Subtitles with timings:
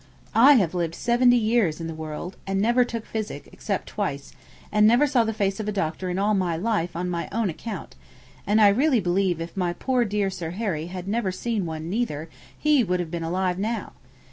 [0.33, 4.33] I have lived seventy good years in the world, and never took physic, except twice:
[4.71, 7.51] and never saw the face of a doctor in all my life on my own
[7.51, 7.93] account;
[8.47, 12.29] and I really believe if my poor dear Sir Harry had never seen one neither,
[12.57, 13.91] he would have been alive now.